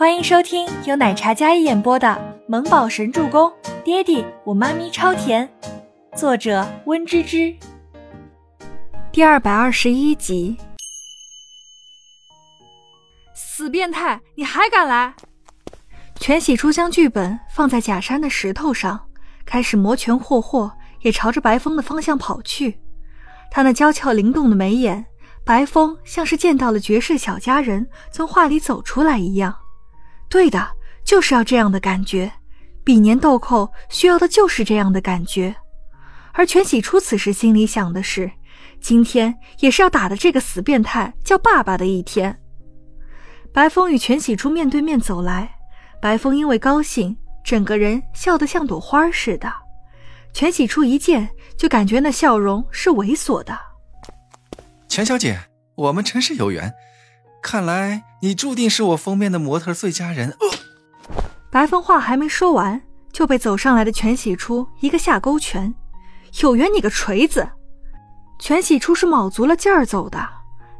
[0.00, 2.08] 欢迎收听由奶茶嘉一演播的
[2.48, 3.50] 《萌宝神助攻》，
[3.84, 5.46] 爹地我妈咪超甜，
[6.16, 7.54] 作者温芝芝。
[9.12, 10.56] 第二百二十一集。
[13.34, 15.14] 死变态，你还敢来！
[16.18, 18.98] 全喜初将剧本放在假山的石头上，
[19.44, 20.72] 开始摩拳霍霍，
[21.02, 22.80] 也朝着白风的方向跑去。
[23.50, 25.04] 他那娇俏灵动的眉眼，
[25.44, 29.54] 白风像是见到了绝世小佳人从画里走出来一样。
[30.30, 30.66] 对的，
[31.04, 32.32] 就是要这样的感觉。
[32.82, 35.54] 比年豆蔻需要的就是这样的感觉。
[36.32, 38.30] 而全喜初此时心里想的是，
[38.80, 42.34] 今天也是要打的这个死变态叫爸爸的一天。
[43.52, 45.50] 白风与全喜初面对面走来，
[46.00, 49.52] 白风因为高兴，整个人笑得像朵花似的。
[50.32, 53.58] 全喜初一见就感觉那笑容是猥琐的。
[54.88, 55.38] 全小姐，
[55.74, 56.72] 我们真是有缘。
[57.42, 60.36] 看来你注定是我封面的模特最佳人。
[61.50, 62.80] 白风话还没说完，
[63.12, 65.74] 就被走上来的全喜初一个下勾拳。
[66.42, 67.48] 有缘你个锤子！
[68.38, 70.28] 全喜初是卯足了劲儿走的，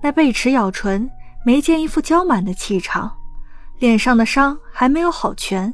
[0.00, 1.10] 那背齿咬唇，
[1.44, 3.14] 眉间一副娇满的气场，
[3.78, 5.72] 脸上的伤还没有好全，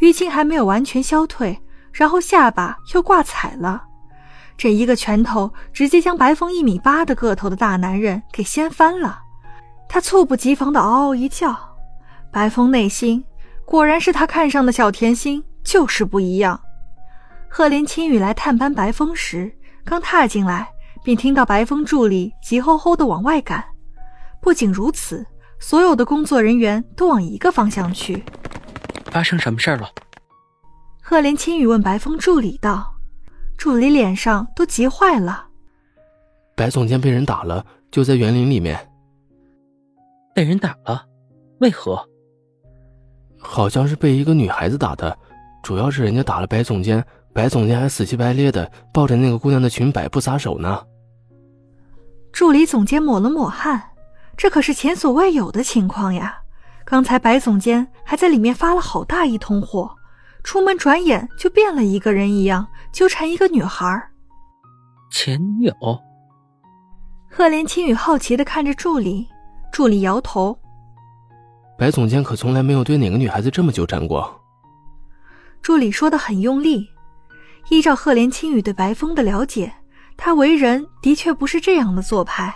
[0.00, 1.58] 淤青还没有完全消退，
[1.92, 3.84] 然后下巴又挂彩了。
[4.56, 9.22] 这一个拳头直接将白风一米八的个头的大男人给掀翻了。
[9.94, 11.56] 他猝不及防的嗷嗷一叫，
[12.32, 13.24] 白风内心
[13.64, 16.60] 果然是他看上的小甜心，就是不一样。
[17.48, 20.68] 赫连青雨来探班白风时，刚踏进来
[21.04, 23.64] 便听到白风助理急吼吼的往外赶。
[24.40, 25.24] 不仅如此，
[25.60, 28.24] 所有的工作人员都往一个方向去。
[29.12, 29.88] 发生什么事了？
[31.00, 32.96] 赫连青雨问白风助理道。
[33.56, 35.46] 助理脸上都急坏了。
[36.56, 38.90] 白总监被人打了，就在园林里面。
[40.34, 41.06] 被人打了，
[41.60, 42.04] 为何？
[43.38, 45.16] 好像是被一个女孩子打的，
[45.62, 50.82] 主要是人家打了白总监，白总监还死乞白咧的抱着那个姑娘的裙摆不撒手呢。
[52.32, 53.80] 助理总监抹了抹汗，
[54.36, 56.40] 这可是前所未有的情况呀！
[56.84, 59.88] 刚才白总监还在里面发了好大一通火，
[60.42, 64.10] 出门转眼就变了一个人一样，纠缠一个女孩。
[65.12, 65.74] 前女友？
[67.30, 69.28] 赫连青雨好奇的看着助理。
[69.74, 70.56] 助理摇头，
[71.76, 74.40] 白总监可从来没有对哪个女孩子这么纠缠过。
[75.60, 76.88] 助理说的很用力。
[77.70, 79.74] 依照赫连青羽对白风的了解，
[80.16, 82.54] 他为人的确不是这样的做派。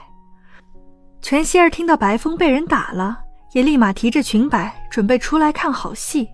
[1.21, 3.19] 全希儿听到白风被人打了，
[3.53, 6.29] 也立马提着裙摆准备出来看好戏。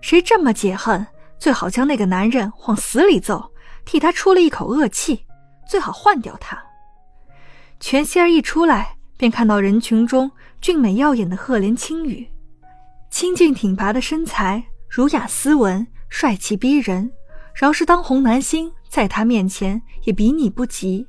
[0.00, 1.06] 谁这么解恨，
[1.38, 3.52] 最好将那个男人往死里揍，
[3.84, 5.26] 替他出了一口恶气，
[5.68, 6.58] 最好换掉他。
[7.78, 8.96] 全希儿一出来。
[9.16, 10.30] 便看到人群中
[10.60, 12.28] 俊美耀眼的赫连青羽，
[13.10, 17.10] 清俊挺拔的身材，儒雅斯文，帅气逼人。
[17.54, 21.06] 饶是当红男星，在他面前也比拟不及。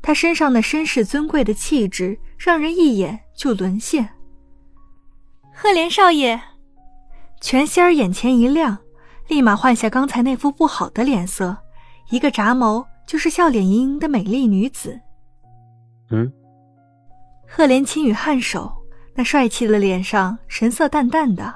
[0.00, 4.08] 他身上的绅士尊贵的气质，让人一眼就沦陷。
[5.52, 6.40] 赫连少爷，
[7.42, 8.78] 全仙儿眼前一亮，
[9.26, 11.54] 立马换下刚才那副不好的脸色，
[12.08, 14.98] 一个眨眸就是笑脸盈盈的美丽女子。
[16.10, 16.32] 嗯。
[17.50, 18.70] 赫连青羽颔首，
[19.14, 21.52] 那帅气的脸上神色淡淡的。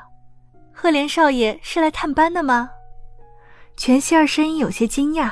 [0.72, 2.70] 赫连少爷是来探班的吗？
[3.76, 5.30] 全希儿声音有些惊讶。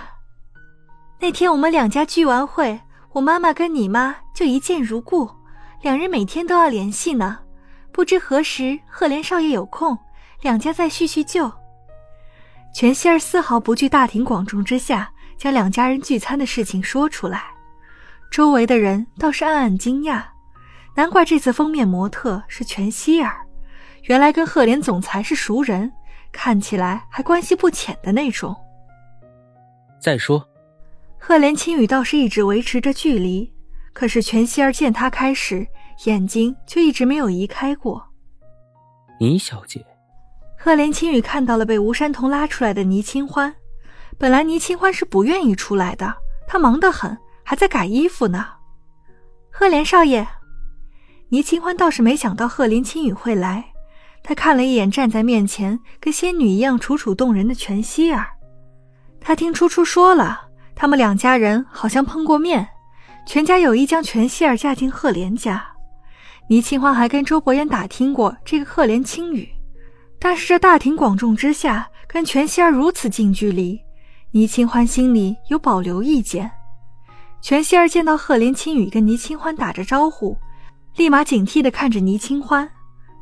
[1.18, 2.78] 那天我们两家聚完会，
[3.12, 5.28] 我妈妈跟你妈就一见如故，
[5.80, 7.38] 两人每天都要联系呢。
[7.90, 9.98] 不知何时赫连少爷有空，
[10.42, 11.50] 两家再叙叙旧。
[12.72, 17.42] 全希儿丝毫不惧大庭广众之下将两家人聚餐的事情说出来，
[18.30, 20.22] 周围的人倒是暗暗惊讶。
[20.96, 23.46] 难怪这次封面模特是全希儿，
[24.04, 25.90] 原来跟赫连总裁是熟人，
[26.32, 28.54] 看起来还关系不浅的那种。
[30.00, 30.46] 再说，
[31.18, 33.52] 赫连青羽倒是一直维持着距离，
[33.92, 35.66] 可是全希儿见他开始，
[36.04, 38.04] 眼睛却一直没有移开过。
[39.18, 39.84] 倪小姐，
[40.58, 43.54] 赫连青羽看到了被吴山童拉出来的倪清欢，
[44.18, 46.14] 本来倪清欢是不愿意出来的，
[46.46, 48.46] 她忙得很，还在改衣服呢。
[49.50, 50.26] 赫连少爷。
[51.32, 53.64] 倪清欢倒是没想到赫连青羽会来，
[54.20, 58.26] 他看了一眼站在面前跟仙女一样楚楚动人的全希儿，
[59.20, 62.68] 他听初初说了，他们两家人好像碰过面，
[63.28, 65.64] 全家有意将全希儿嫁进赫连家。
[66.48, 69.48] 倪清欢还跟周伯言打听过这个赫连青羽，
[70.18, 73.80] 但是这大庭广众之下跟全希儿如此近距离，
[74.32, 76.50] 倪清欢心里有保留意见。
[77.40, 80.36] 全希儿见到赫连青羽跟倪清欢打着招呼。
[80.96, 82.68] 立马警惕地看着倪清欢，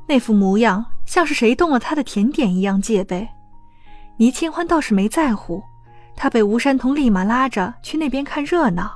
[0.06, 3.28] 那副模样像是谁动了他的甜点一样戒备。
[4.16, 5.62] 倪清欢倒是没在乎，
[6.16, 8.90] 他被吴山童立马拉着去那边看热闹。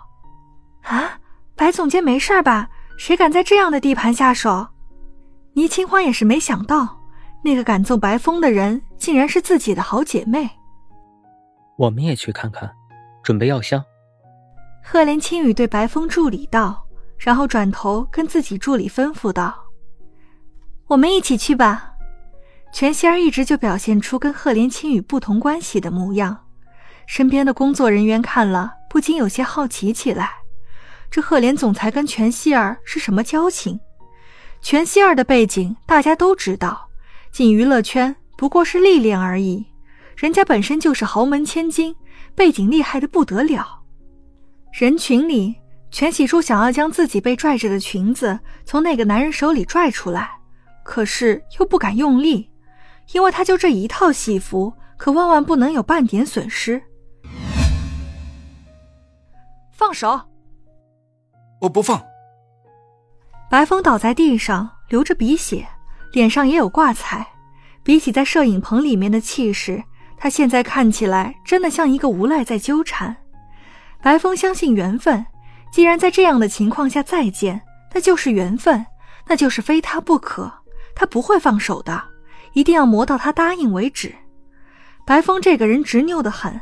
[0.82, 1.20] 啊，
[1.54, 2.68] 白总监没事吧？
[2.98, 4.66] 谁敢在这样的地盘下手？
[5.54, 6.98] 倪清欢也是没想到，
[7.44, 10.50] 那个敢揍白风的人竟然是自己的好姐妹。
[11.76, 12.70] 我们也去看看，
[13.22, 13.84] 准备药箱。
[14.82, 16.81] 赫连青雨对白风助理道，
[17.24, 19.54] 然后转头跟自己助理吩咐道
[20.88, 21.90] ：“我们一起去吧。”
[22.74, 26.36] 全希儿一直就表现出跟赫连青雨不同关系的模样，
[27.06, 30.30] 身边的工作人员看了不禁有些好奇起来。
[31.10, 33.78] 这赫连总裁跟全希儿是什么交情？
[34.60, 36.88] 全希儿的背景大家都知道，
[37.30, 39.64] 进娱乐圈不过是历练而已，
[40.16, 41.94] 人家本身就是豪门千金，
[42.34, 43.82] 背景厉害的不得了。
[44.72, 45.54] 人群里，
[45.92, 50.38] 全喜初想要将自己被拽着的裙子从那个男人手里拽出来，
[50.82, 52.50] 可是又不敢用力。
[53.12, 56.82] 因为他就这一套戏服，可万万不能有半点损失。
[59.70, 60.18] 放手！
[61.60, 62.02] 我不放。
[63.50, 65.68] 白风倒在地上，流着鼻血，
[66.12, 67.26] 脸上也有挂彩。
[67.82, 69.82] 比起在摄影棚里面的气势，
[70.16, 73.14] 他现在看起来真的像一个无赖在纠缠。
[74.00, 75.26] 白风相信缘分，
[75.72, 77.62] 既然在这样的情况下再见，
[77.94, 78.84] 那就是缘分，
[79.26, 80.52] 那就是非他不可，
[80.94, 82.00] 他不会放手的。
[82.52, 84.14] 一定要磨到他答应为止。
[85.06, 86.60] 白风这个人执拗的很，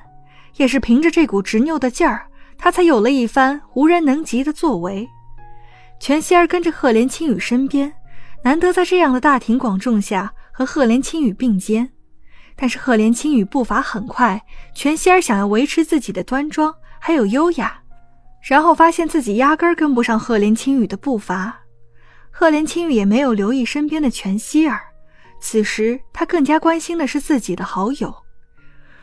[0.56, 5.08] 也是凭着这股执拗的劲儿，他才有了一番无人能及的作为。
[5.98, 7.92] 全希儿跟着赫连青羽身边，
[8.44, 11.90] 难得在这样的大庭广众下和赫连青羽并肩。
[12.54, 14.40] 但是赫连青羽步伐很快，
[14.72, 17.82] 全希儿想要维持自己的端庄还有优雅，
[18.40, 21.60] 然后发现自己压根儿跟不上赫连青羽的步伐。
[22.30, 24.80] 赫连青羽也没有留意身边的全希儿。
[25.40, 28.14] 此时，他更加关心的是自己的好友。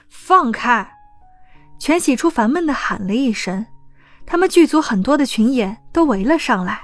[0.10, 0.90] 放开！
[1.80, 3.66] 全喜初烦闷的喊了一声。
[4.26, 6.82] 他们剧组很多的群演都围了上来。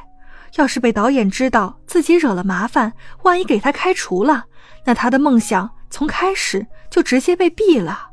[0.55, 4.43] 要是被导演知道自己惹了麻烦，万一给他开除了，
[4.85, 8.11] 那他的梦想从开始就直接被毙了。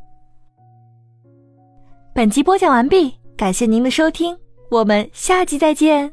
[2.15, 4.37] 本集播讲完毕，感谢您的收听，
[4.71, 6.13] 我们下集再见。